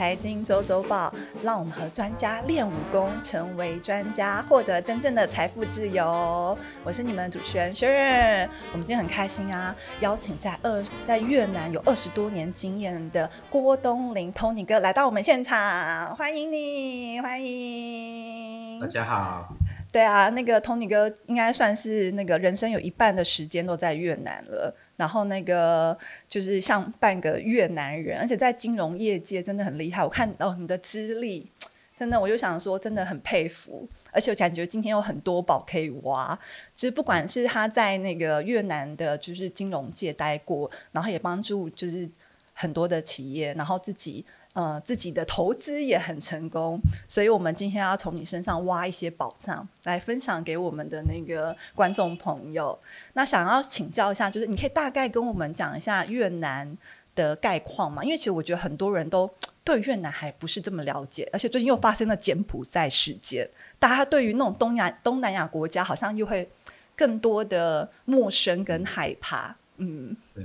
[0.00, 1.12] 财经周周报，
[1.42, 6.56] 让我们和专家练武功，成为专家，获得真正的财富自由。
[6.82, 18.80] 我是你们的主持人 Sharon，我们今天很开心啊，邀请在二在越南有二十多年经验的郭东林 Tony 哥来到我们现场，欢迎你，欢迎。
[18.80, 19.54] 大家好。
[19.92, 24.74] 对啊，那个 Tony 哥应该算是那个人生有一半的时间都在越南了。
[25.00, 25.96] 然后那个
[26.28, 30.04] 就是像半个越南人，而且在金融业界真的很厉害。
[30.04, 31.50] 我看哦，你的资历
[31.96, 33.88] 真的，我就想说真的很佩服。
[34.12, 36.38] 而且我感觉今天有很多宝可以挖，
[36.76, 42.06] 就是不管是他在那个越南的，就是金融界待过，然后也帮助就是
[42.52, 44.22] 很多的企业，然后自己。
[44.52, 52.76] 呃，自己的投资也很成功，所以我们今天要从你身上挖一些宝藏来分享给我们的那个观众朋友。
[53.12, 56.76] 那想要请教一下，就是你可以大概跟我们讲一下越南
[57.14, 58.02] 的概况吗？
[58.02, 59.30] 因为其实我觉得很多人都
[59.62, 63.48] 对越南还不是这么了解，而且最近又发生了柬埔寨事件，
[63.78, 66.50] 大家对于那种东亚东南亚国家好像又会
[66.96, 69.54] 更多的陌生跟害怕。
[69.76, 70.44] 嗯，对，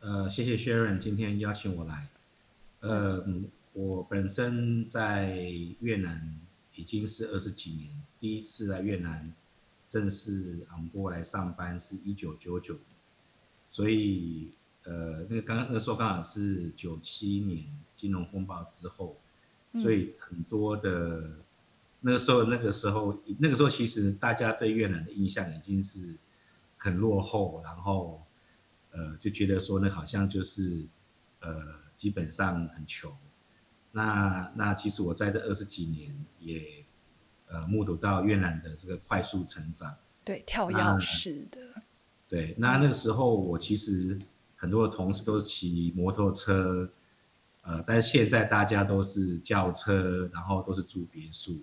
[0.00, 2.06] 呃，谢谢薛润今天邀请我来。
[2.80, 3.22] 呃，
[3.74, 5.38] 我本身在
[5.80, 6.40] 越南
[6.74, 9.34] 已经是二十几年，第一次来越南
[9.86, 12.84] 正式昂波来上班是一九九九年，
[13.68, 14.50] 所以
[14.84, 19.14] 呃，那个刚刚那时候刚好是九七年金融风暴之后，
[19.74, 21.36] 所以很多的
[22.00, 26.16] 那个时候那个时候那个时候其实大家对越南的印象已经是
[26.78, 28.22] 很落后，然后
[28.92, 30.86] 呃就觉得说那好像就是
[31.40, 31.78] 呃。
[32.00, 33.14] 基本上很穷，
[33.92, 36.82] 那那其实我在这二十几年也
[37.46, 41.60] 呃目睹到越南的这个快速成长，对跳跃式的，
[42.26, 44.18] 对，那那个时候我其实
[44.56, 46.90] 很多的同事都是骑摩托车，
[47.60, 51.62] 呃，但是现在大家都是轿车，然后都是住别墅，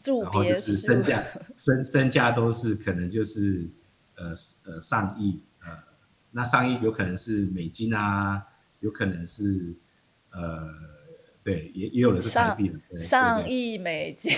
[0.00, 1.22] 住别墅，身价
[1.54, 3.68] 身身价都是可能就是
[4.14, 4.34] 呃
[4.64, 5.68] 呃上亿，呃，
[6.30, 8.42] 那上亿有可能是美金啊。
[8.80, 9.74] 有可能是，
[10.30, 10.68] 呃，
[11.42, 14.30] 对，也也有的是台币的，上亿美金，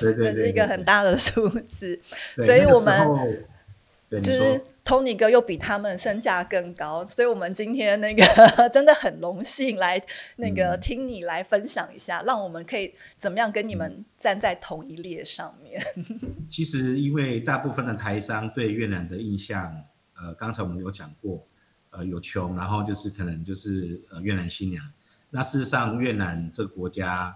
[0.00, 1.98] 对 对对，是一个很大的数字，
[2.36, 8.22] 所以我们就是 Tony 哥又比他们身价更高，所以我们今天那个
[8.70, 10.02] 真的很荣幸来
[10.36, 15.80] 那个听你来分享一下，让我们可以怎么样跟你们站在同一列上面。
[16.48, 19.84] 其实，因为大部分的台商对越南的印象，
[20.16, 21.46] 呃，刚才我们有讲过。
[21.90, 24.88] 呃，有穷，然后就是可能就是呃越南新娘。
[25.28, 27.34] 那事实上，越南这个国家，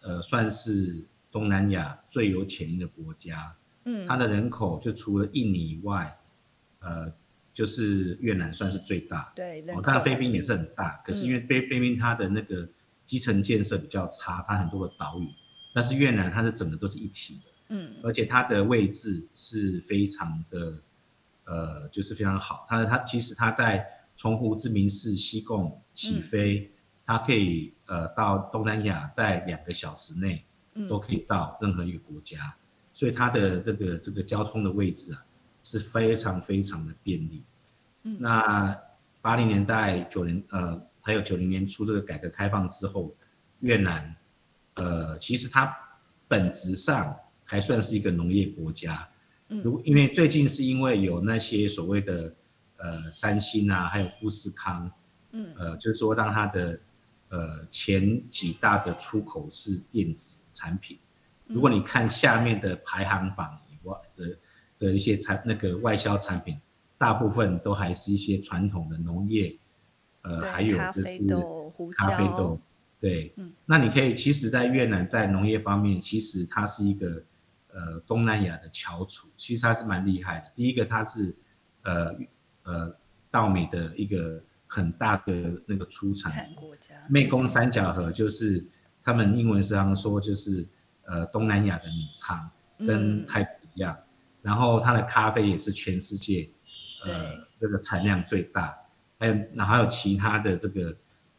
[0.00, 3.56] 呃，算是东南亚最有潜力的国家。
[3.84, 6.18] 嗯，它的人口就除了印尼以外，
[6.80, 7.10] 呃，
[7.52, 9.32] 就是越南算是最大。
[9.34, 12.68] 对，当然菲律宾也是很大，可是因为菲菲律宾它的那个
[13.06, 15.26] 基层建设比较差，它很多的岛屿。
[15.72, 17.50] 但是越南它是整个都是一体的。
[17.70, 20.82] 嗯，而且它的位置是非常的。
[21.48, 22.66] 呃，就是非常好。
[22.68, 23.82] 它它其实它在
[24.14, 26.70] 从胡志明市西贡起飞，
[27.06, 30.44] 它可以呃到东南亚在两个小时内
[30.86, 32.54] 都可以到任何一个国家，
[32.92, 35.24] 所以它的这个这个交通的位置啊
[35.64, 37.42] 是非常非常的便利。
[38.02, 38.78] 那
[39.22, 43.14] 八零年代九零呃还有九零年初这个改革开放之后，
[43.60, 44.14] 越南
[44.74, 45.74] 呃其实它
[46.28, 49.08] 本质上还算是一个农业国家。
[49.48, 52.34] 如因为最近是因为有那些所谓的
[52.76, 54.92] 呃三星啊，还有富士康，
[55.32, 56.78] 嗯，呃，就是说让它的
[57.30, 60.98] 呃前几大的出口是电子产品。
[61.46, 64.38] 如果你看下面的排行榜以外的
[64.78, 66.60] 的一些产那个外销产品，
[66.98, 69.56] 大部分都还是一些传统的农业，
[70.20, 71.18] 呃，还有就是
[71.96, 72.60] 咖啡豆，
[73.00, 77.24] 对，嗯，那你可以其实，在越南在农业方面，其实它是一个。
[77.70, 80.50] 呃，东南亚的翘楚，其实它是蛮厉害的。
[80.54, 81.36] 第一个，它是
[81.82, 82.14] 呃
[82.62, 82.96] 呃
[83.30, 86.94] 稻米的一个很大的那个出产国家。
[87.10, 88.66] 湄公三角河就是
[89.02, 90.66] 他们英文上说就是
[91.02, 92.50] 呃东南亚的米仓，
[92.86, 93.96] 跟泰国一样。
[94.40, 96.48] 然后它的咖啡也是全世界
[97.04, 98.76] 呃这个产量最大。
[99.18, 100.96] 还有然后还有其他的这个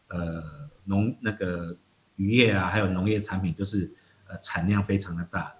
[0.09, 0.43] 呃
[0.83, 1.75] 农那个
[2.17, 3.91] 渔业啊，还有农业产品，就是
[4.27, 5.51] 呃产量非常的大。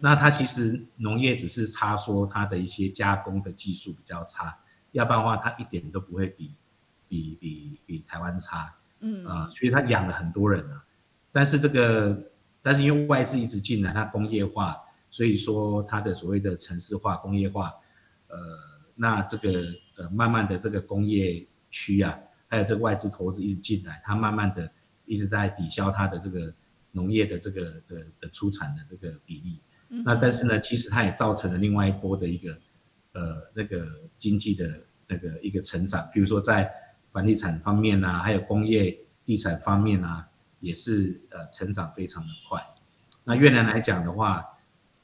[0.00, 4.58] 那它其实农业只是差说它的一些加工的技术比较差，
[4.92, 6.52] 要不然的话它一点都不会比
[7.08, 9.24] 比比比台湾差，嗯。
[9.24, 10.84] 啊，所以它养了很多人啊，
[11.30, 12.30] 但是这个
[12.60, 14.76] 但是因为外资一直进来，它工业化，
[15.10, 17.72] 所以说它的所谓的城市化工业化，
[18.26, 18.36] 呃，
[18.96, 24.70] 那这个呃慢慢的这个工业区啊，还有这个外资投资一直进来，它慢慢的
[25.04, 26.52] 一直在抵消它的这个
[26.90, 29.60] 农业的这个的的出产的这个比例。
[29.88, 32.52] 那但是呢，其实它也造成了另外一波的一个
[33.12, 33.86] 呃那个
[34.18, 36.70] 经济的那个一个成长，比如说在
[37.10, 40.28] 房地产方面啊，还有工业地产方面啊，
[40.60, 42.62] 也是呃成长非常的快。
[43.24, 44.44] 那越南来讲的话，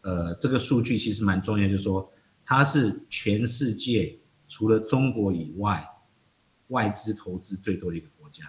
[0.03, 2.13] 呃，这个数据其实蛮重要，就是说
[2.45, 5.83] 它是全世界除了中国以外
[6.69, 8.45] 外资投资最多的一个国家。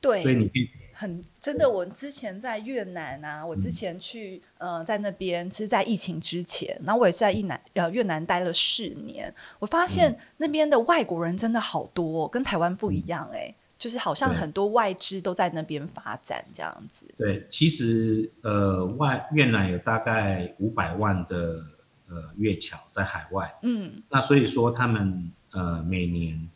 [0.00, 0.70] 对，所以你可以。
[0.96, 17.04] 很真的，我之前在越南啊，我之前去呃在那边，其实，在疫情之前，然后我也在越南呃越南待了四年，我发现那边的外国人真的好多，跟台湾不一样哎，就是好像很多外资都在那边发展这样子。
[17.16, 21.64] 对，其实呃外越南有大概五百万的
[22.08, 26.48] 呃越侨在海外，嗯，那所以说他们呃每年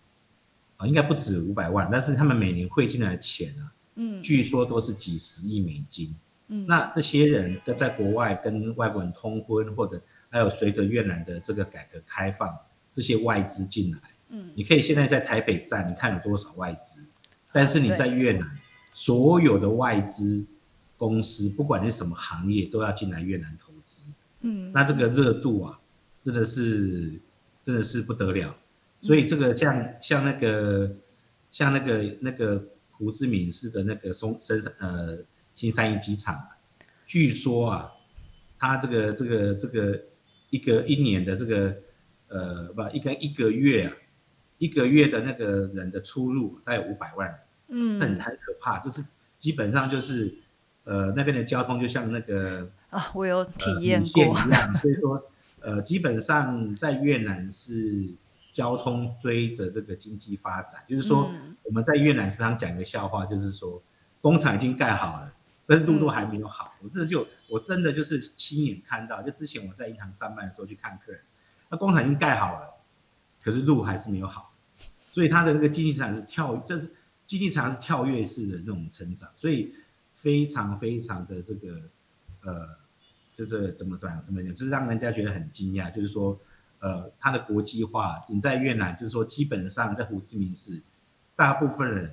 [0.77, 3.75] 啊应该不止五百万，但是他们每年汇进来的钱啊。
[4.01, 6.15] 嗯，据说都是几十亿美金。
[6.47, 10.01] 嗯，那这些人跟在国外跟外国人通婚，或者
[10.31, 12.57] 还有随着越南的这个改革开放，
[12.93, 13.99] 这些外资进来，
[14.29, 17.07] 嗯，你可以现在在台北站，你看有多少外资？
[17.53, 18.49] 但是你在越南，
[18.93, 20.47] 所有的外资
[20.97, 24.13] 公司，不管是什么行业，都要进来越南投资。
[24.43, 25.81] 嗯，那这个热度啊，
[26.23, 27.21] 真的是
[27.61, 28.57] 真的是不得了。
[29.01, 30.95] 所以这个像像那个
[31.51, 32.65] 像那个那个。
[32.99, 35.19] 胡志明市的那个松深山呃
[35.55, 36.37] 新三一机场，
[37.07, 37.93] 据说啊，
[38.59, 40.03] 他这个这个这个
[40.51, 41.77] 一个一年的这个
[42.27, 43.95] 呃不一个一个月啊，
[44.59, 47.33] 一个月的那个人的出入大概五百万，
[47.69, 49.05] 嗯，很很可怕，就是
[49.37, 50.35] 基本上就是
[50.85, 54.25] 呃那边的交通就像那个啊我有体验过。
[54.25, 55.31] 一样，所以说
[55.61, 58.15] 呃基本上在越南是。
[58.59, 61.31] 交通追着这个经济发展，就是说
[61.63, 63.81] 我们在越南时常讲一个笑话，就是说
[64.21, 65.33] 工厂已经盖好了，
[65.65, 66.75] 但是路都还没有好。
[66.83, 71.21] 我真的就我真的就是亲眼看到，就之前我在银行上班的时候去看客人，
[71.69, 72.75] 那工厂已经盖好了，
[73.41, 74.53] 可是路还是没有好，
[75.09, 76.91] 所以它的那个经济产是跳，就是
[77.27, 79.73] 经济产是跳跃式的那种成长，所以
[80.11, 81.81] 非常非常的这个
[82.43, 82.69] 呃，
[83.33, 86.37] 就是怎么讲怎么讲，就是让人家觉得很惊讶，就是说。
[86.81, 90.83] 呃，它的国际化，你在越南，就是说，基本上在胡志明市，
[91.35, 92.11] 大部分人，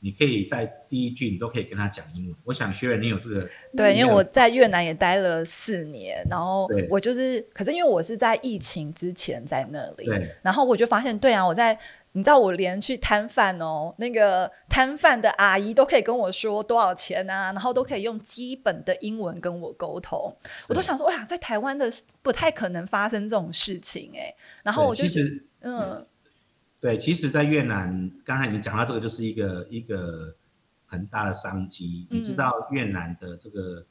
[0.00, 2.36] 你可以在第一句你都可以跟他讲英文。
[2.44, 11.78] 我想，学员你有这个，对，因为我在越南也待了四年，然后我就是，可是因为我是在疫情之前在那里，对，然后我就发现，对啊，我在。
[12.12, 20.36] 你知道我连去摊贩哦，那个摊贩的阿姨都可以跟我说多少钱啊，然后都可以用基本的英文跟我沟通，
[20.68, 21.88] 我都想说，哇，在台湾的
[22.20, 24.34] 不太可能发生这种事情哎。
[24.64, 26.04] 然后我就其实，嗯，
[26.80, 30.34] 对，其实，在越南，刚才你讲到这个，就是一个一个
[30.86, 32.08] 很大的商机。
[32.10, 33.86] 你知道越南的这个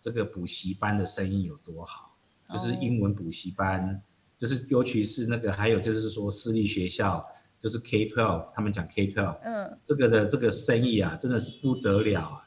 [0.00, 2.16] 这个补习班的生意有多好？
[2.50, 4.02] 就是英文补习班，
[4.36, 7.24] 就是尤其是那个，还有就是说私立学校。
[7.64, 12.46] 就是 K twelve，他们讲 K twelve，嗯，这个的这个生意啊，真的是不得了啊！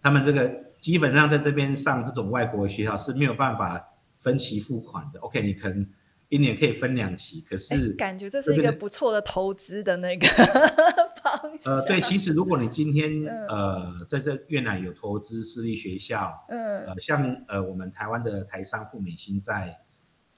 [0.00, 0.48] 他们这个
[0.78, 3.84] 基本上在这边上这种外国学校是没有办法
[4.16, 5.18] 分期付款的。
[5.18, 5.84] OK，你可能
[6.28, 10.24] 一年可以分两期，可是感觉这是一个不错的投资的那个
[11.20, 11.74] 方向。
[11.74, 13.10] 呃，对，其实如果你今天
[13.48, 19.80] 呃在这越南有投资私立学校，嗯，呃，像呃我们台湾的台商富美心在。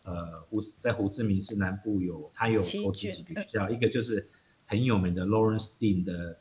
[0.06, 4.30] 呃，胡在胡志明市南部有，他有投资几个学校，一个就是
[4.64, 6.38] 很有名的 Lawrence Dean 的，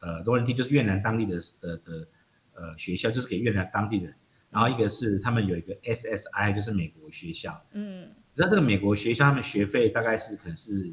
[0.00, 2.08] 呃，Lawrence Dean 就是越南当地的的的
[2.54, 4.12] 呃学校，就是给越南当地人。
[4.50, 7.64] 然后一个是他们有一个 SSI，就是美国学校。
[7.70, 10.92] 嗯，那这个美国学校他们学费大概是可能是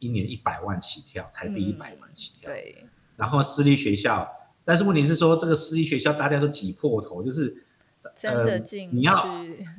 [0.00, 2.50] 一年一百万起跳，台币一百万起跳。
[2.50, 2.84] 对。
[3.14, 4.28] 然后私立学校，
[4.64, 7.66] 但是问题是说这个私立学校大家都挤破头，就是。
[8.14, 9.26] 真的进你要，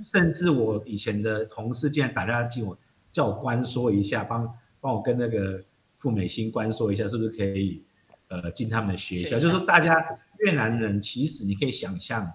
[0.03, 2.77] 甚至我以前的同事竟然打电话进我，
[3.11, 5.63] 叫我关说一下，帮帮我跟那个
[5.95, 7.83] 付美心关说一下，是不是可以
[8.27, 9.37] 呃进他们的学校？
[9.37, 9.95] 就是说大家
[10.39, 12.29] 越南人其实你可以想象，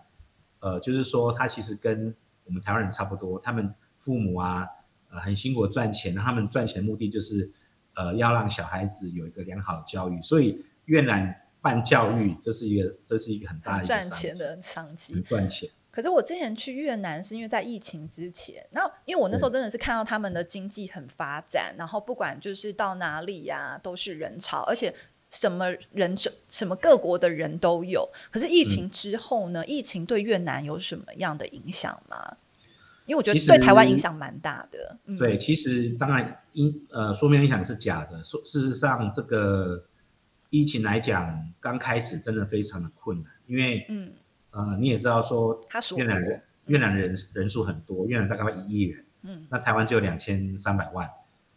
[0.61, 2.15] 呃，就是说他其实跟
[2.45, 4.67] 我们台湾人差不多，他们父母啊
[5.11, 7.51] 呃很辛苦赚钱，他们赚钱的目的就是
[7.95, 15.69] 呃要让小孩子有一个良好的教育，所以越南办教育这是一个这是一个很大的赚钱的商机，赚钱。
[15.99, 24.95] 可是我之前去越南是因为在疫情之前，那因为我那时候真的是看到他们的经济很发展，然后不管就是到哪里呀都是人潮，而且
[25.33, 28.09] 什么人种、什么各国的人都有。
[28.31, 29.67] 可是疫情之后呢？
[29.67, 32.37] 疫情对越南有什么样的影响吗？
[33.07, 34.97] 因为我觉得对台湾影响蛮大的。
[35.19, 39.85] 对，其实当然因呃说明影响是假的，说事实上这个
[40.51, 44.13] 疫情来讲，刚开始真的非常的困难，因为嗯
[44.51, 45.59] 呃你也知道说，
[45.97, 51.09] 越南人越南人人数很多，越南大概一亿人，嗯，那台湾只有两千三百万，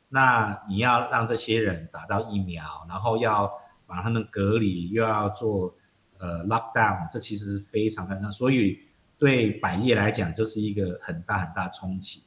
[0.09, 3.51] 那你要让这些人打到疫苗，然后要
[3.85, 5.73] 把他们隔离，又要做
[6.17, 8.79] 呃 lockdown，这其实是非常非常，所以
[9.17, 12.23] 对百业来讲就是一个很大很大冲击。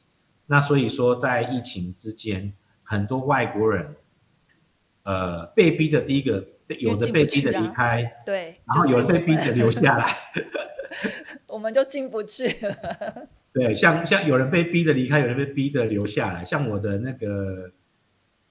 [0.47, 2.53] 那所以说在疫情之间，
[2.83, 3.95] 很多外国人
[5.03, 6.54] 呃被逼的第一个。
[6.79, 10.07] 有的被逼着离开，对，然后有的被逼着留下来，
[11.53, 13.29] 我们就进不去了。
[13.53, 16.45] 对，像像有人被逼着离开，有人被逼着留下来。
[16.45, 17.71] 像我的那个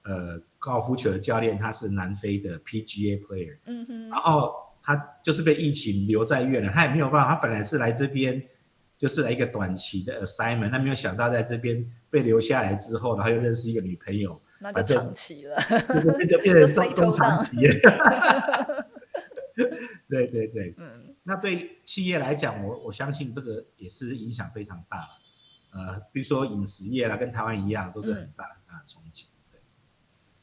[0.04, 7.34] 呃高尔夫球的教练，他是南非的 PGA player，嗯哼，然后他就是被疫情留在越南，他也没有办法。
[7.34, 8.42] 他本来是来这边
[8.96, 14.40] 就是来一个短期的 assignment，他没有想到在这边被留下来之后，然后又认识一个女朋友。
[14.72, 17.50] 那就长期了，就就变 成中长期。
[20.08, 25.08] 对对对， 嗯，那对企业来讲，我我相信这个也是影响非常大。
[25.72, 29.26] 呃，比如说饮食业啦，跟台湾一样，都是很大很大的冲击。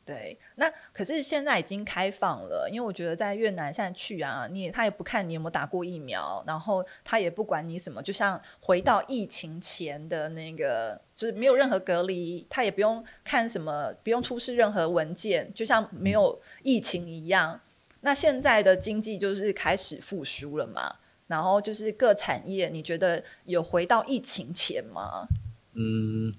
[0.03, 17.59] 对，那可是现在已经开放了，因为我觉得在越南现在去啊，你他也不看你有没有打过疫苗，然后他也不管你什么，就像回到疫情前的那个，就是没有任何隔离，他也不用看什么，不用出示任何文件，就像没有疫情一样。
[17.99, 20.95] 那现在的经济就是开始复苏了嘛，
[21.27, 25.27] 然后就是各产业，你觉得有回到疫情前吗？
[25.73, 26.33] 嗯。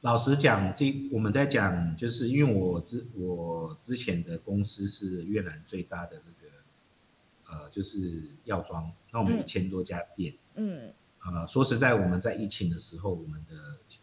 [0.00, 6.54] 老实讲，这我们在讲，就是因为我之我之前的公司是越南最大的这个，
[7.64, 10.92] 呃，就是药妆，那我们一千多家店，嗯，
[11.24, 13.54] 呃，说实在，我们在疫情的时候，我们的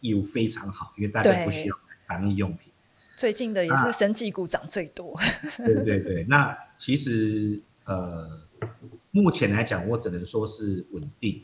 [0.02, 2.72] 业务非常好，因为大家不需要防疫用品。
[3.16, 5.18] 最近的也是生技股涨最多。
[5.58, 8.42] 对对对，那其实呃，
[9.12, 11.42] 目前来讲，我只能说是稳定，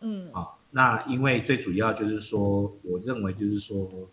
[0.00, 0.48] 嗯，啊。
[0.74, 4.08] 那因为最主要就是说，我认为就是说，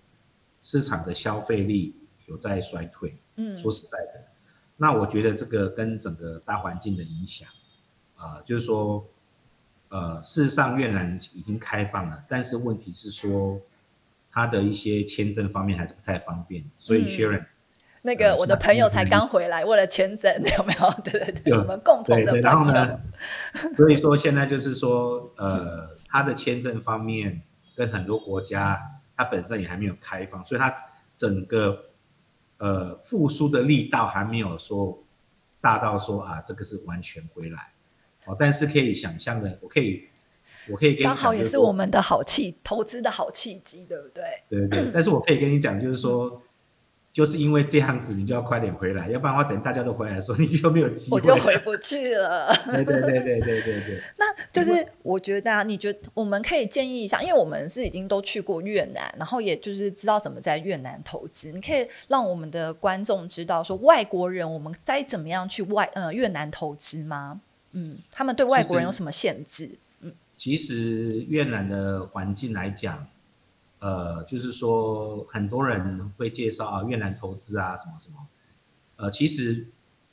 [0.62, 1.96] 市场的消费力
[2.28, 3.18] 有在衰退。
[3.38, 4.26] 嗯，说实在的，
[4.76, 7.48] 那我觉得这个跟整个大环境的影响，
[8.16, 9.08] 啊，就是说，
[9.90, 13.60] 呃，事实上越南已经开放了，但是问题是说，
[14.32, 16.64] 它的一些签证方面还是不太方便。
[16.78, 17.46] 所以 Sharon，
[18.02, 20.92] 那个我的朋友才刚回来，为了签证 有没有？
[21.04, 23.00] 对对对，我们共同的然后呢，
[23.76, 26.00] 所以说现在就是说， 呃。
[26.12, 27.40] 他的签证方面
[27.76, 28.82] 跟很多国家，
[29.16, 30.74] 它本身也还没有开放，所以它
[31.14, 31.86] 整个
[32.58, 35.04] 呃复苏的力道还没有说
[35.62, 37.74] 大到说啊，这个是完全回来
[38.30, 38.36] 哦。
[38.40, 40.04] 但是可以想象的，我可以
[40.70, 44.24] 我可以跟刚好也是我们的好契投资的好契机，对不对？
[44.50, 44.92] 对对。
[44.94, 46.42] 但是我可以跟你讲，就是说。
[47.12, 52.56] 就是因为这样子，你就要快点回来，要不然的话，等大家都回来的时候，你就没有机会，我就回不去了。
[52.68, 54.02] 对对对对对对对。
[54.16, 61.52] 那就是我觉得啊，你觉得我们可以建议一下，因为我们是已经都去过越南，然后也就是知道怎么在越南投资。
[61.52, 67.42] 你可以让我们的观众知道，说外国人我们该怎么样去外呃越南投资吗？
[67.72, 69.78] 嗯，他们对外国人有什么限制？
[70.02, 73.08] 嗯，其实越南的环境来讲。
[73.82, 78.18] 呃，就是说，很多人会介绍啊，越南投资啊，什么什么。
[78.98, 79.68] 呃，其实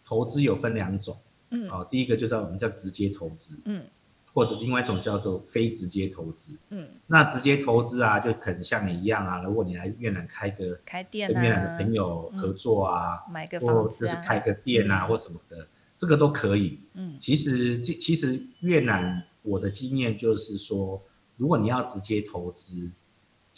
[0.05, 1.19] 投资有分两种，
[1.51, 3.85] 嗯，哦，第一个就叫我们叫直接投资，嗯，
[4.33, 6.89] 或者另外一种叫做非直接投资，嗯。
[7.09, 15.67] 那直接投资啊，就可能像你一样啊，如果你来越南开个开店，跟越南的朋友合作啊，买个或就是开个店啊，或什么的，
[15.99, 16.81] 这个都可以。
[16.95, 21.03] 嗯，其实其其实越南我的经验就是说，
[21.37, 22.91] 如果你要直接投资。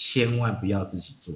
[0.00, 1.34] 千万不要自己做，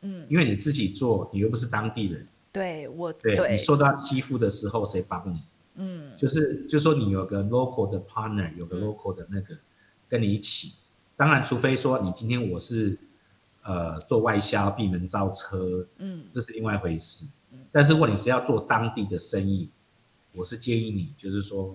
[0.00, 5.40] 嗯，因为你自己做，你又不是当地人，对我，对你受到欺负的时候，谁帮你？
[5.76, 9.56] 嗯，就是就说你有个 local 的 partner，有个 local 的那个
[10.08, 10.72] 跟你一起，
[11.16, 12.98] 当然，除非说你今天我是
[13.62, 17.24] 呃做外销闭门造车，嗯，这是另外一回事。
[17.70, 19.70] 但是如果你是要做当地的生意，
[20.36, 21.74] 我是建议你就是说，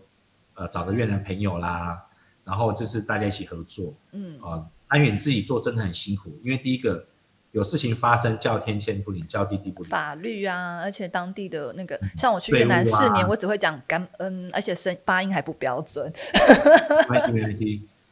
[0.53, 2.05] 呃，找个越南朋友啦，
[2.43, 4.65] 然后就是大家一起合作，嗯啊。
[4.93, 7.07] 因为你自己做真的很辛苦，因为第一个
[7.53, 9.89] 有事情发生，叫天天不灵，叫地地不灵。
[9.89, 16.11] 法律啊，而且当地的那个，像我去越南四年，我只会讲感嗯，而且声发音还不标准。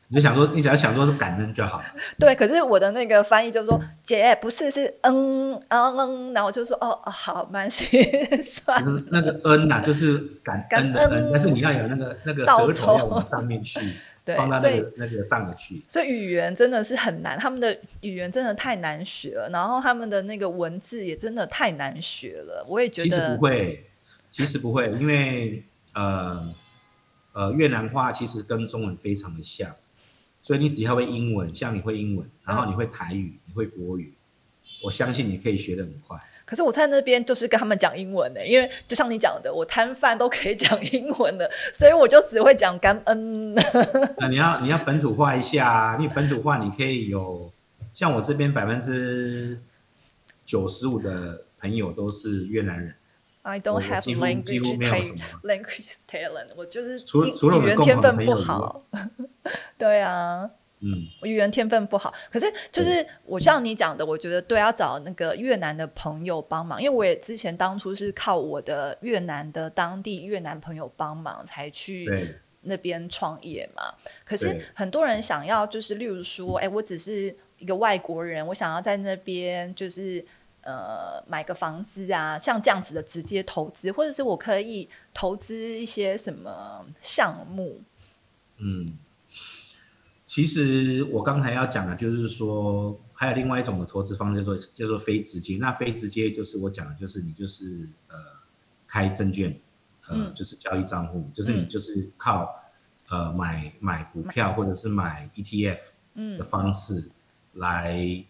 [0.09, 1.81] 你就想说，你只要想说是感恩就好。
[2.17, 7.89] 对，可是我的那个翻译就是说，姐不是是嗯嗯嗯，然后就说哦哦好，蛮 心
[8.43, 8.83] 酸。
[9.09, 13.79] 那个恩呐，就是感恩的恩，但是你要有那个那个舌头要往上面去。
[14.37, 22.63] 放到那个那个上面去，所以语言真的是很难，他们的语言真的太难学了，然后他们的那个文字也真的太难学了。
[22.67, 23.89] 我也觉得其实不会，
[24.29, 25.63] 其实不会，因为
[25.95, 26.47] 呃
[27.33, 29.75] 呃越南话其实跟中文非常的像，
[30.49, 34.11] 所以你只要会英文，像你会英文，然后你会台语，你会国语，
[34.83, 36.19] 我相信你可以学得很快。
[36.43, 43.53] 可是我在那边就是跟他们讲英文的，因为就像你讲的，我摊贩都可以讲英文的， 所以我就只会讲感恩。
[44.17, 47.53] 那你要你要本土化一下，你本土化你可以有，
[47.93, 49.61] 像我这边百分之
[50.47, 52.95] 九十五的朋友都是越南人。
[53.49, 54.03] I don't have
[55.43, 58.83] language talent，我就是除除了语言天分不好。
[59.77, 60.49] 对啊。
[60.81, 73.93] 嗯，我语言天分不好，可是就是我像你讲的，我觉得对，要找那个越南的朋友帮忙，因为我也之前当初是靠我的越南的当地越南朋友帮忙才去那边创业嘛。
[74.23, 80.25] 可是很多人想要就是，例如说，哎，我只是一个外国人，我想要在那边就是
[80.69, 87.81] 呃买个房子啊，像这样子的直接投资，或者是我可以投资一些什么项目，
[88.57, 88.97] 嗯。
[90.25, 95.57] 其实我刚才要讲的，就是说还有另外一种的投资方式，叫做叫做非直接。
[95.57, 98.15] 那非直接就是我讲的，就是你就是呃
[98.88, 99.59] 开证券，
[100.07, 102.47] 呃就是交易账户，就是你就是靠
[103.09, 107.09] 呃买买股票或者是买 ETF 的方式
[107.53, 108.23] 来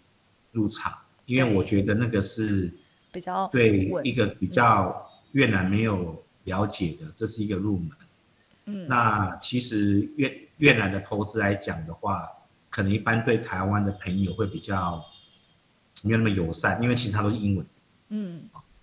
[0.54, 0.98] 入场。
[1.30, 2.74] 因为我觉得那个是
[3.12, 7.90] 比较对一个比较越南没有了解的，这是一个入门。
[8.66, 12.28] 嗯，那其实越越南的投资来讲的话，
[12.70, 15.06] 可能一般对台湾的朋友会比较
[16.02, 17.66] 没有那么友善，因为其实它都是英文。
[18.10, 18.42] 嗯，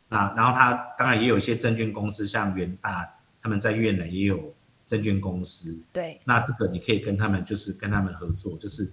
[0.09, 3.13] 那然后它当然也有一些证券公司，像元大
[3.43, 4.55] 他们在越南也有
[4.87, 5.83] 证券公司。
[5.93, 8.89] 对，那这个你可以跟他们就是跟他们合作，就是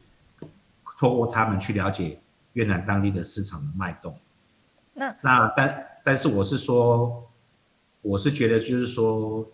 [0.99, 2.19] 透过他们去了解
[2.53, 4.17] 越南当地的市场的脉动。
[4.93, 7.29] 那那但但是我是说，
[8.01, 9.47] 我是觉得就是说。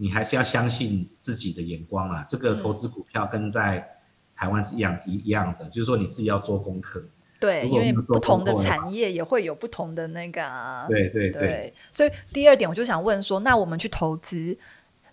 [0.00, 2.24] 你还是要相信自己的眼光啊！
[2.28, 3.98] 这个投资股票跟在
[4.32, 7.04] 台湾是一样一一样的，就是说你自己要做功课。
[7.40, 10.86] 对，因为不同的产业也会有不同的那个啊。
[10.86, 11.74] 对对对。
[11.90, 14.56] 所以第二点，我就想问说，那我们去投资，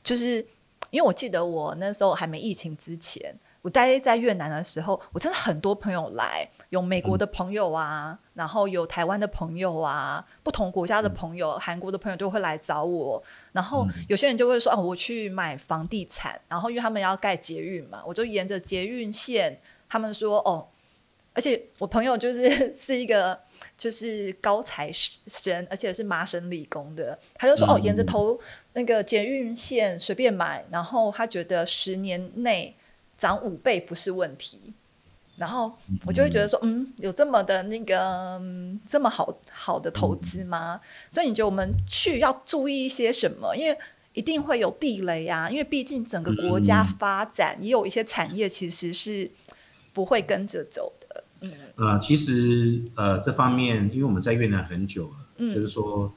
[0.03, 0.35] 就是
[0.91, 3.35] 因为我记得我那时候还没疫情之前。
[3.65, 13.23] 我待在越南的时候，我真的很多朋友来，有美国的朋友啊，然后有台湾的朋友啊，不同国家的朋友，韩国的朋友都会来找我。
[13.53, 19.59] 然后有些人就会说：“哦，我去买房地产。”然后因为他们要盖捷运嘛，我就沿着捷运线。
[19.89, 20.67] 他们说：“哦，
[21.33, 23.39] 而且我朋友就是 是一个
[23.75, 27.17] 就是高材生，而且是麻省理工的。
[27.33, 28.39] 他就说：‘哦，沿着头
[28.73, 32.75] 那个捷运线随便买。’然后他觉得十年内。”
[33.17, 34.73] 涨五倍不是问题，
[35.37, 38.41] 然后我就会觉得说，嗯，有这么的那个
[38.85, 40.79] 这么好好的投资吗？
[41.09, 43.55] 所以你觉得我们去要注意一些什么？
[43.55, 43.77] 因为
[44.13, 49.29] 一定会有地雷啊，因为毕竟整个国家发展也有一些产业其实是
[49.93, 51.23] 不会跟着走的。
[51.41, 56.13] 嗯，呃，其实呃这方面，因为我们在越南很久了，就是说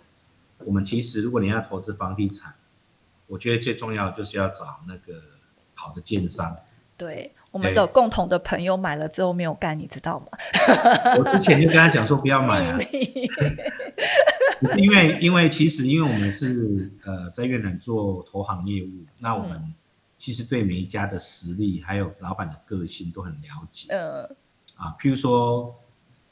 [0.59, 2.55] 我们其实如果你要投资房地产，
[3.27, 5.21] 我觉得最重要就是要找那个
[5.75, 6.57] 好的建商。
[6.99, 10.27] 对，我们的共同的朋友买了之后没有干，你知道吗？
[11.17, 12.79] 我之前就跟他讲说不要买啊，
[14.77, 19.73] 因为因为其实因为我们是呃在越南做投行业务，那我们
[20.17, 23.87] 其实对每一家的实力还有老板的个性都很了解。
[23.91, 24.25] 嗯，
[24.77, 25.73] 啊，譬如说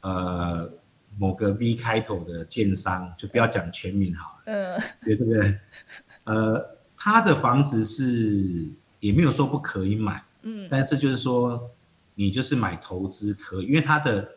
[0.01, 0.69] 呃
[1.17, 4.43] 某个 V 开头的建商，就不要讲全名好了。
[4.47, 5.55] 嗯，对这个
[6.25, 10.21] 呃他的房子是也没有说不可以买。
[10.49, 11.71] 嗯，但是就是说，
[12.15, 14.29] 你就是买投资可以，因为它的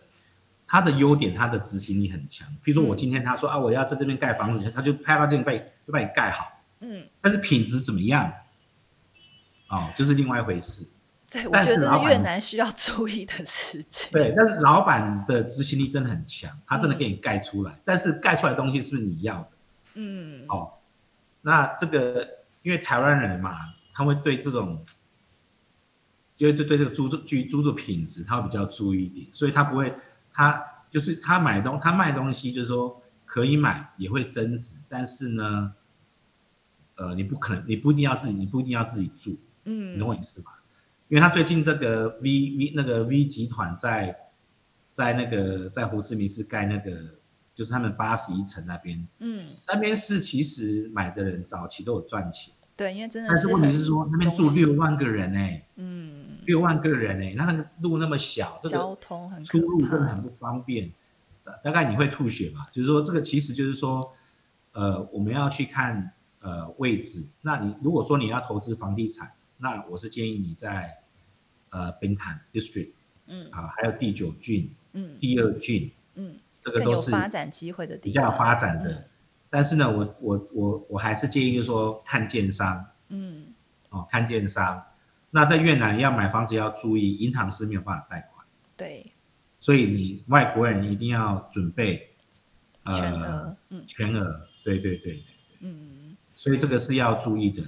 [0.65, 2.47] 它的优点，它的执行力很强。
[2.63, 6.45] 譬如说我今天他说啊，我要在这边盖房子，他就拍到这里被就把你盖好。
[6.79, 8.33] 嗯，但是品质怎么样？
[9.69, 10.87] 哦，就是另外一回事。
[11.29, 14.11] 对，我觉得这是越南需要注意的事情。
[14.11, 17.79] 对，但是老板的执行力真的很强，他真的给你盖出来。
[17.85, 19.49] 但是盖出来的东西是不是你要的？
[19.93, 20.71] 嗯，哦，
[21.41, 22.27] 那这个
[22.63, 23.55] 因为台湾人嘛，
[23.93, 24.83] 他会对这种。
[26.39, 29.93] 就对对这个租住居租住品质，他会比较注意一点，所以他不会，
[30.31, 35.73] 他就是他买东他卖东西，就是说可以买也会增值，但是呢，
[36.95, 40.63] 呃，你不可能，你不一定要自己，你不一定要自己住，嗯，你懂我意思吧？
[41.09, 44.15] 因为他最近这个 V V 那个 V 集团在
[44.93, 46.89] 在那个在胡志明市盖那个，
[47.53, 56.18] 就是他们八十一层那边，嗯，那边是其实买的人早期都有赚钱，对，因为真的，但是问题是说那边住六万个人哎，嗯。
[56.49, 60.91] 六万个人哎，那那个路那么小，这个交通出入真的很不方便。
[61.61, 62.65] 大概你会吐血嘛？
[62.71, 64.11] 就是说，这个其实就是说，
[64.71, 64.89] 呃。
[64.89, 67.27] 呃，我们要去看呃位置。
[67.41, 70.97] 那你如果说你要投资房地产，那我是建议你在
[71.69, 72.91] 呃滨潭 district，
[73.27, 79.05] 嗯，啊，还有第九郡，嗯，第二郡，嗯，这个都是发展机会的地方，比较发展的。
[79.49, 83.47] 但是呢，我我我我还是建议就是说看建商，嗯，
[83.89, 84.81] 哦，看建商。
[85.31, 88.43] 那在越南要买房子要注意，银行是没有办法贷款，
[88.75, 89.05] 对，
[89.59, 92.09] 所以你外国人一定要准备
[92.85, 95.23] 全额，嗯，全额，对对对对对，
[95.59, 97.61] 嗯，所以这个是要注意的。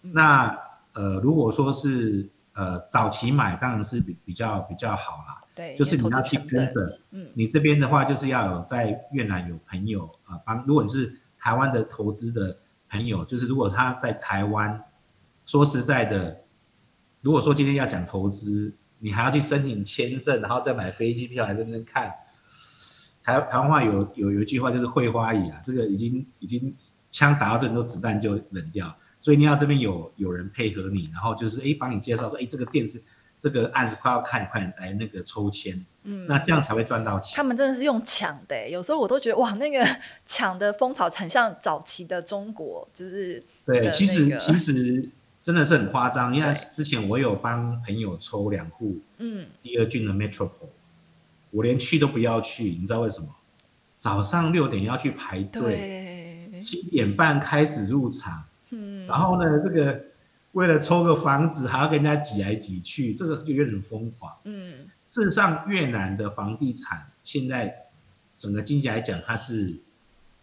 [0.00, 0.56] 那
[0.92, 12.56] 呃，如果说是呃早期买，当然是比比较比较好啦，对，就是你要去跟着，嗯，你这边的话就是要有在越南有朋友啊帮，如果你是台湾的投资的
[12.88, 14.84] 朋友，就是如果他在台湾，
[15.44, 16.42] 说实在的。
[17.28, 22.10] 如果说今天要讲投资，你还要去申请签证，然后再买飞机票来这边看。
[23.22, 26.74] 台台湾话有有有一句话就是“会花蚁”啊，这个已经已经
[27.10, 28.96] 枪打到这里，都子弹就冷掉。
[29.20, 32.98] 所以你要这边有有人配合你，然后就是哎帮你介绍说，哎这个店是
[33.38, 35.84] 这个案子快要看，你快点来那个抽签。
[36.04, 37.36] 嗯，那这样才会赚到钱。
[37.36, 39.86] 他们真的是用抢的，有时候我都觉得哇，那个
[40.24, 45.06] 抢的风潮很像早期的中国，就是对，其实其实。
[45.40, 50.68] 真的是很夸张，因为之前我有帮朋友抽两户，嗯，第二郡的 Metropole，
[51.50, 53.28] 我连去都不要去，你知道为什么？
[53.96, 60.04] 早上六点要去排队，七点半开始入场，嗯，然后呢，这个
[60.52, 64.88] 为了抽个房子还要跟人家挤来挤去，这个就有点疯狂，嗯。
[65.06, 67.86] 事实上，越南的房地产现在
[68.36, 69.80] 整个经济来讲，它是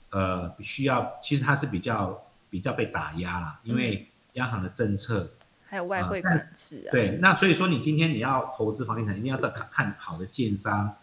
[0.09, 4.07] 呃需要，其实它是比较比较被打压啦，因为。
[4.35, 5.31] 央行的政策，
[5.67, 6.91] 还有外汇管制啊。
[6.91, 10.95] 对，那所以说你今天你要投资房地产，一定要是看看好的建商，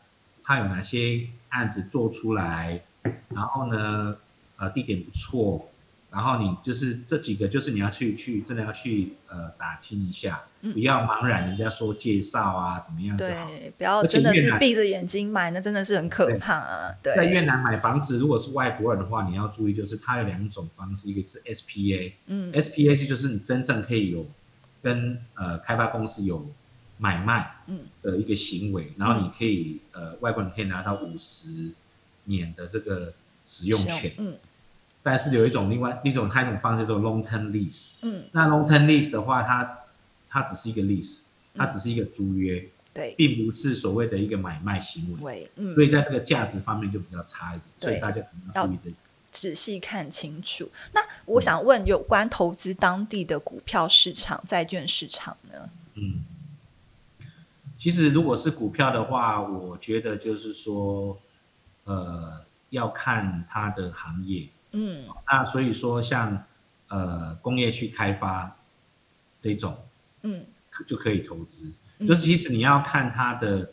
[0.43, 2.83] 他有哪些案子做出来，
[3.29, 4.17] 然后呢，
[4.57, 5.69] 呃，地点不错，
[6.11, 10.43] 然后你就是这几个，就是你要去去真的要去呃打听一下。
[10.73, 13.17] 不要茫然，人家说介绍啊，怎么样？
[13.17, 16.95] 对，不要真的是闭着眼睛买，那真的是很可怕啊。
[17.03, 24.27] 对，在越南买房子，如果是外国人的话，你要注意，就是它有两种方式，一个是 SPA，嗯，SPA 就是你真正可以有
[24.83, 26.49] 跟呃开发公司有
[26.99, 27.81] 买卖嗯。
[28.01, 31.71] 的一个行为，然后你可以呃外国人可以拿到五十
[32.25, 33.13] 年的这个
[33.45, 34.37] 使用权，嗯，
[35.03, 39.79] 但是有一种另外一种它一种方式叫 long term lease，嗯，那 long term lease 的话，它
[40.33, 48.97] 它只是一个历史，它只是一个租约，对，并不是所谓的一个买卖行为，嗯，所以在这个价值方面就比较差一点，所以大家可能要注意这个，
[49.31, 50.71] 仔细看清楚。
[50.95, 55.69] 那我想问，有关投资当地的股票市场、债券市场呢？
[55.97, 56.25] 嗯，
[57.77, 61.21] 其实如果是股票的话，我觉得就是说，
[61.85, 66.47] 呃，要看它的行业，嗯，那所以说像
[66.89, 68.57] 呃工业区开发
[69.39, 69.77] 这种。
[70.23, 70.47] 嗯，
[70.87, 73.73] 就可以投资，就是其实你要看它的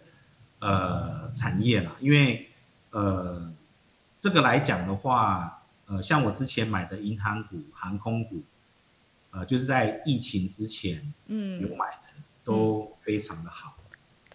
[0.59, 2.49] 呃产业啦，因为
[2.91, 3.51] 呃
[4.19, 8.41] 这个来讲的话，呃像我之前买的银行股、航空股，
[9.31, 13.77] 呃就是在疫情之前嗯有买的，都非常的好，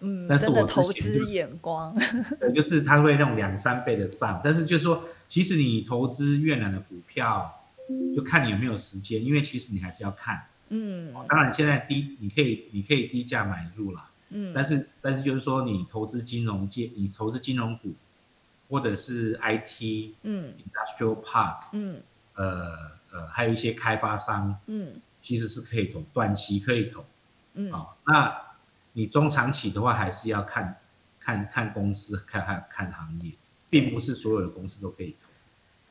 [0.01, 1.95] 嗯，但是我投资眼光，
[2.39, 7.61] 对，就是它会那种两三倍的涨，但是就是说，其实你投资越南的股票，
[8.15, 10.45] 就看你有没有时间，因为其实你还是要看。
[10.69, 17.93] 嗯，当然现在低，你可以你可以低价买入啦，嗯，但是但是就是说你投资金融界，你投资金融股，
[18.67, 22.01] 或者是 IT，嗯，Industrial Park，嗯，
[22.33, 22.75] 呃
[23.11, 27.05] 呃，还有一些开发商，嗯，其实是可以投，短期可以投，
[27.53, 28.35] 嗯，好，那
[28.93, 30.77] 你中长期的话还是要看
[31.19, 33.31] 看看公司，看看看行业，
[33.69, 35.24] 并不是所有的公司都可以投。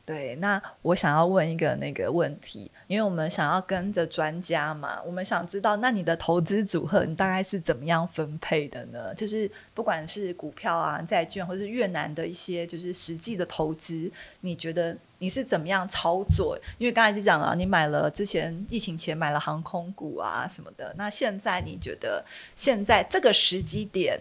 [0.07, 9.15] 对，那我想要问一个那个问题，因为我们想要跟着专家嘛，我们想知道，那你的投资组合你大概是怎么样分配的呢？
[9.15, 16.59] 就是不管是股票啊、债券，或是越南的一些就是实际的投资，你觉得你是怎么样操作？
[16.77, 22.23] 因为刚才就讲了，你买了之前疫情前买了航空股啊什么的，那现在你觉得
[22.55, 24.21] 现在这个时机点，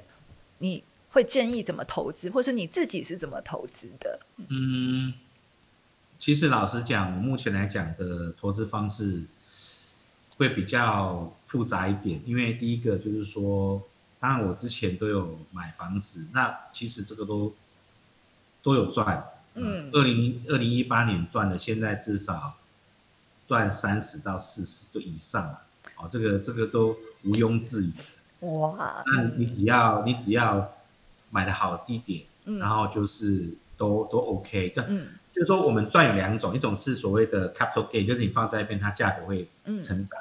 [0.59, 4.17] 你会建议怎么投资，或是你自己是怎么投资的？
[4.47, 5.13] 嗯。
[6.17, 9.23] 其实老实讲，我目前来讲的投资方式
[10.37, 13.81] 会比较复杂一点，因为第一个就是说，
[14.21, 17.53] 当然我之前都有买房子，那其实这个都
[18.61, 19.21] 都有赚，
[19.55, 22.55] 嗯，二零二零一八年赚的，现在至少
[23.45, 25.61] 赚三十到四十就以上了，
[25.97, 27.93] 哦，这个这个都毋庸置疑，
[28.45, 30.73] 哇，那你只要你只要
[31.29, 34.87] 买的好地点，然后就是都都 OK，这。
[35.33, 39.49] 就是说我们赚有两种，一种是所谓的 capital gain，就是你放在那边它价格会
[39.81, 40.19] 成长，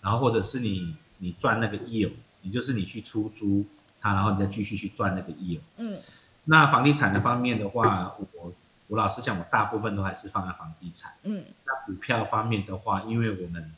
[0.00, 3.66] 然后或者是你你赚那个 yield，也就是你去出租
[4.00, 5.60] 它，然后你再继续去赚那个 yield。
[5.76, 5.98] 嗯，
[6.44, 8.52] 那房地产的方面的话，我
[8.86, 11.12] 我老实讲，我大部分都还是放在房地产。
[11.24, 13.70] 嗯，那股票方面的话，因为我们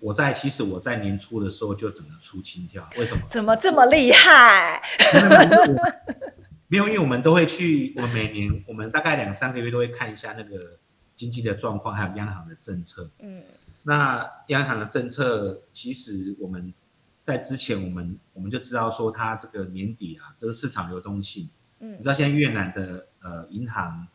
[0.00, 3.22] 我在其实我在年初的时候就整个出清跳，为什么？
[3.30, 4.82] 怎么这么厉害？
[6.70, 10.78] 没有，因为我们都会去，我们每年我们大概两三个月都会看一下那个
[11.14, 13.10] 经济的状况，还有央行的政策。
[13.20, 13.42] 嗯，
[13.84, 16.74] 那央行的政策其实我们
[17.22, 21.48] 在之前我们我们就知道说，它这个年底啊，这个市场流动性，
[21.80, 24.06] 嗯，你知道现在越南的呃银行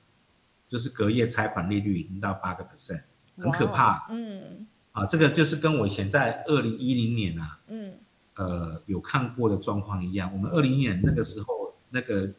[0.69, 3.01] 就是隔夜拆款利率已经到八个 percent，
[3.35, 4.05] 很可怕。
[4.11, 7.95] 嗯，啊，这个就是跟我以前在二零一零年啊，嗯，
[8.35, 10.31] 呃有看过的状况一样。
[10.31, 12.31] 我们二零一年那个时候那个。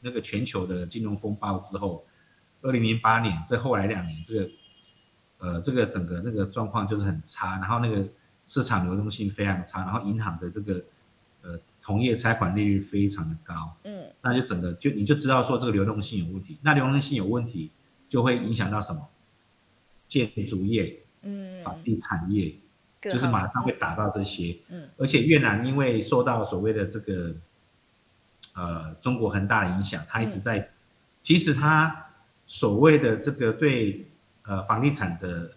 [0.00, 2.04] 那个全球的金融风暴之后，
[2.62, 4.50] 二零零八年，这后来两年，这个，
[5.38, 8.06] 呃，这个整个那个状况就是很差，然后那个
[8.44, 10.82] 市场流动性非常差，然后银行的这个，
[11.42, 17.70] 呃，同业拆款利率非常的高，嗯，那就整个就你就知道说这个流动性有问题，那流动性有问题
[18.08, 19.08] 就会影响到什么？
[20.06, 22.54] 建筑业，嗯，房地产业，
[23.00, 27.34] 就是马上会打到这些，嗯，而且越南因为受到所谓的这个。
[28.58, 30.68] 呃，中国很大的影响，它一直在。
[31.22, 32.06] 其实它
[32.44, 34.04] 所谓的这个对
[34.42, 35.52] 呃房地产的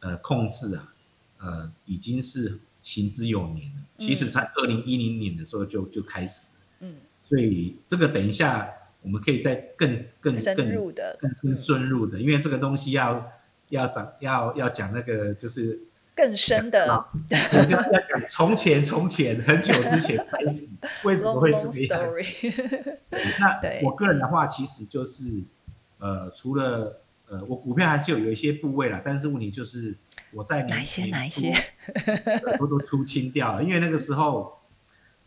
[0.00, 0.94] 呃控制啊，
[1.40, 3.82] 呃已经是行之有年了。
[3.98, 6.56] 其实，在二零一零年的时候就就开始。
[6.80, 6.94] 嗯。
[7.22, 8.66] 所以这个等一下
[9.02, 13.30] 我们可以再更更更入的更更深入的，因为这个东西要
[13.68, 15.78] 要讲要要讲那个就是。
[16.18, 16.84] 更深的，
[17.30, 20.66] 我就要讲从前从前很久之前开始，
[21.04, 22.00] 为什么会这么样？
[23.38, 25.44] 那我个人的话，其实就是
[25.98, 29.96] 呃，除了呃，我股票还是有有一些部位啦，但是问题就是
[30.32, 31.54] 我在哪些哪一些
[32.58, 34.58] 都都出清掉了，因为那个时候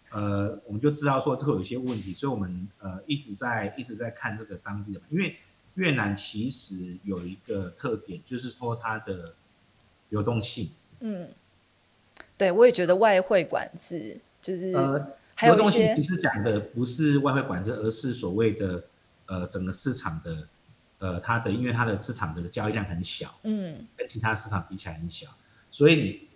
[0.10, 5.38] 呃，我们就知道说这个有些问题，所以我们呃一直在一直在看这个当地的，因为
[5.76, 9.36] 越南其实有一个特点，就是说它的
[10.10, 10.70] 流动性。
[11.02, 11.28] 嗯，
[12.38, 18.84] 对，我也觉得外汇管制就是呃，还有东西其实讲的不是外汇管制，而是所谓的
[19.26, 20.48] 呃整个市场的
[21.00, 25.28] 呃它的，因为它的市场的交易量很小，嗯，跟其他市场比起来很小，
[25.70, 26.28] 所以你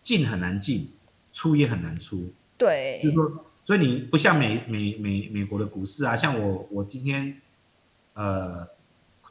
[0.00, 0.92] 进很难进，
[1.32, 7.40] 出也很难出，对，就是说，所以你不像美美美美国的股市啊，像我我今天
[8.14, 8.68] 呃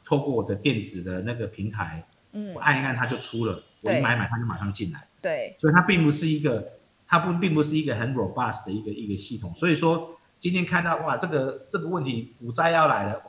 [0.04, 3.62] 透过我的电子的那个平台，嗯，我按一按它就出了。
[3.84, 5.06] 我一买买，它就马上进来。
[5.20, 6.72] 对，所以它并不是一个，
[7.06, 9.54] 它不并不是一个很 robust 的一个一个系统。
[9.54, 13.22] 所以说，今天看到哇，这个这个问题股灾要来了，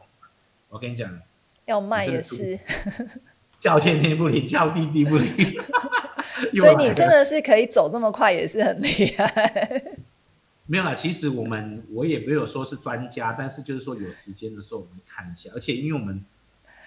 [0.70, 1.10] 我跟你讲，
[1.66, 2.60] 要卖也是
[3.60, 5.56] 叫天天不灵，叫地地不灵。
[6.56, 9.84] 所以你真的是可以走这么快，也是很厉害。
[10.66, 16.24] 没有啦，其实我们我也没有说是专家，但是就是说有时间的时候我们看一下，而且因为我们。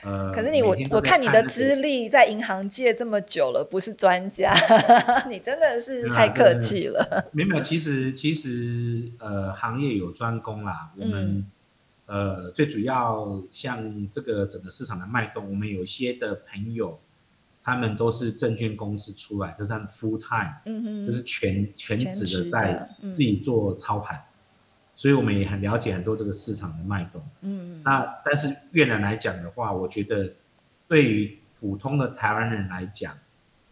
[0.02, 4.54] 呃，可是你我我看你的资历在银行界这么久了，不是专家，
[5.28, 7.28] 你真的是太客气了。
[7.32, 10.92] 没有，其实其实呃，行业有专攻啦。
[10.96, 11.44] 我们
[12.06, 16.98] 呃，最主要像这个整个市场的脉动，我们有些的朋友，
[17.62, 24.22] 他们都是证券公司出来，就是 full time，嗯哼，就是全全职的在自己做操盘。
[24.98, 30.34] 所以我们也很了解很多这个市场的脉动，嗯，那但是越南来讲的话，我觉得
[30.88, 33.16] 对于普通的台湾人来讲，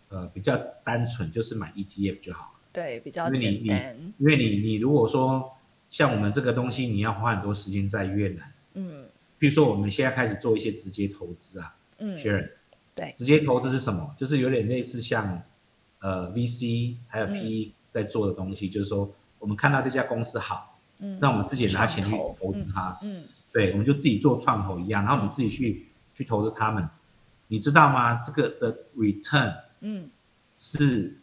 [0.09, 2.51] 呃，比较单纯，就是买 ETF 就好了。
[2.73, 3.97] 对，比较简单。
[4.19, 5.57] 因为你你如果说
[5.91, 12.51] 像我们这个东西，你要花很多时间在越南，嗯，比如说我们现在开始做一些直接投资啊，嗯，Sharon，
[12.95, 14.15] 对，直接投资是什么？
[14.17, 15.43] 就是有点类似像
[15.99, 20.75] 呃 VC 还有 PE 在做的东西，就是说我们看到这家公司好。
[20.99, 26.89] 嗯，那我们自己拿钱去投资它，嗯，对，我们就自己做创投一样，然后我们自己去去投资他们，
[27.49, 28.15] 你知道吗？
[28.23, 30.09] 这个的 return，嗯，
[30.57, 31.19] 是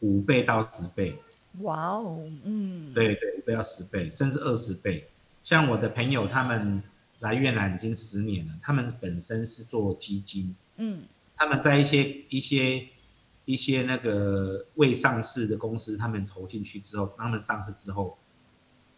[0.00, 1.18] 五倍到十倍，
[1.60, 5.08] 哇哦，嗯，对对，五倍到十倍，甚至二十倍。
[5.42, 6.82] 像我的朋友他们
[7.20, 11.02] 来越南已经十年了，他们本身是做基金，嗯，
[11.36, 12.88] 他们在一些一些
[13.44, 18.16] 一些那个未上市的公司，他们投进去之后，他们上市之后。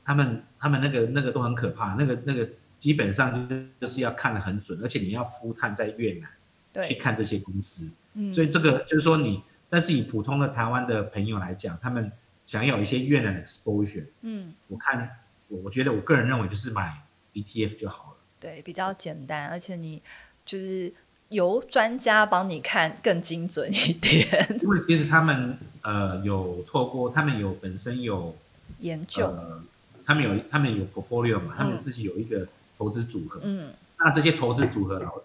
[0.08, 7.92] 他们他们那个那个都很可怕，那个那个基本上就是就是要看得很准，而且你要孵探在越南去看这些公司，
[8.32, 12.10] 所以这个就是说你，但是以普通的台湾的朋友来讲，他们
[12.46, 15.10] 想要有一些越南的 exposure，嗯，我看
[15.48, 17.02] 我我觉得我个人认为就是买
[17.34, 20.00] ETF 就好了，对，比较简单，而且你
[20.46, 20.90] 就是
[21.28, 24.58] 由专家帮你看更精准一点。
[24.62, 28.34] 因为其实他们呃有透过他们有本身有
[28.78, 29.62] 研究，呃，
[30.08, 33.42] 他们有他们有 portfolio 嘛，他们自己有一个投资组合。
[33.44, 35.20] 嗯，那这些投资组合老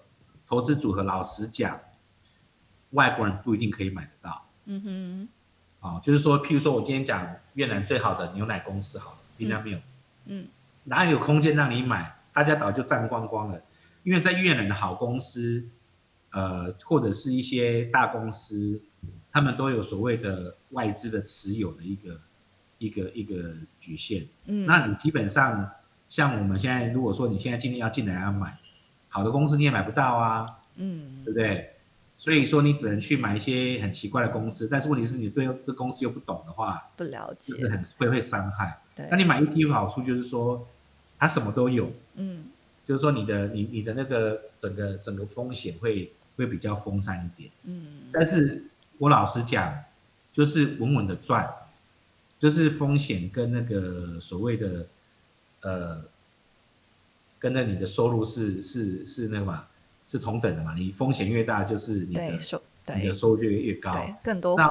[0.46, 1.80] 投资组合老实讲，
[2.90, 4.46] 外国人不一定可以买得到。
[4.66, 5.28] 嗯哼。
[5.80, 9.82] 啊，就是说，譬如说我今天讲越南最好的牛奶公司，好了 v i n a m i l
[10.26, 10.48] 嗯，
[10.84, 12.14] 哪有空间让你买？
[12.34, 13.62] 大家早就占光光了。
[14.04, 15.66] 因为在越南的好公司，
[16.32, 18.82] 呃，或者是一些大公司，
[19.32, 22.20] 他们都有所谓的外资的持有的一个
[22.86, 24.26] 一个一个局限。
[24.46, 25.72] 嗯，那你基本上
[26.08, 28.58] 像我们现在，如果说你现在今天要进来要买
[29.10, 30.60] 好的公司，你也买不到啊。
[30.76, 31.70] 嗯，对不对？
[32.18, 38.80] 所以说你只能去买一些很奇怪的公司，但是问题是你对这公司又不懂的话，不了解，是很会会伤害。
[39.10, 40.68] 那你买 ETF 好处就是说，
[41.18, 42.46] 它什么都有，嗯，
[42.86, 48.04] 就是说你的你你的那个整个整个风险会会比较分散一点，嗯。
[48.14, 48.66] 但是
[49.00, 49.84] 我老实讲，
[50.32, 51.52] 就是稳稳的赚，
[52.44, 54.86] 就是风险跟那个所谓的
[55.62, 56.04] 呃，
[57.40, 59.68] 跟着你的收入是是是那个嘛。
[60.06, 60.76] 是同等的嘛？
[60.78, 62.62] 你风险越大，就是你的收
[62.94, 64.58] 你的收入越越高，更多。
[64.58, 64.70] 那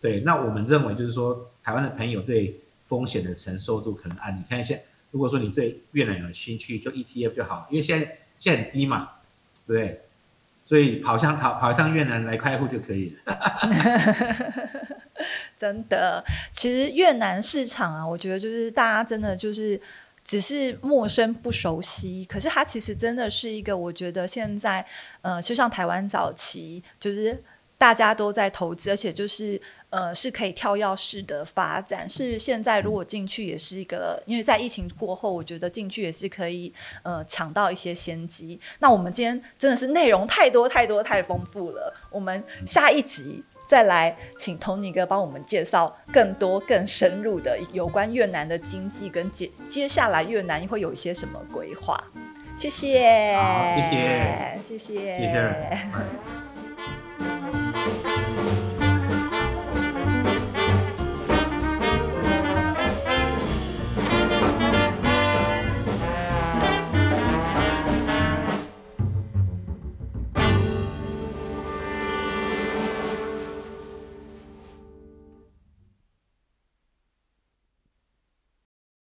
[0.00, 4.76] 对，那我们认为就是说，台湾的朋友对风险的承受度可能啊，你看一下，
[5.10, 9.10] 如果说你对越南有兴趣，就 ETF 就好，因为现在现在很低嘛，
[9.66, 10.02] 对不对？
[10.62, 13.34] 所以跑向跑跑向越南来开户就可以了。
[15.58, 19.80] 真的，其实越南市场啊，我觉得就是大家真的就是。
[20.24, 24.84] 只是陌生不熟悉，可是它其实真的是一个，我觉得现在，
[25.22, 27.42] 呃，就像台湾早期，就是
[27.78, 32.06] 大家都在投资，而且就是呃是可以跳跃式的发展。
[32.10, 36.70] 是现在如果进去也是一个，因为在疫情过后，我觉得进去也是可以
[37.02, 38.60] 呃抢到一些先机。
[38.80, 43.42] 那我们今天真的是内容太多太多太丰富了，我们下一集。
[43.68, 52.02] 再来，请 Tony 哥帮我们介绍更多、更深入的有关越南的经济跟接接下来越南会有一些什么规划。
[52.56, 52.98] 谢谢，
[53.76, 56.47] 谢谢，谢谢，谢谢。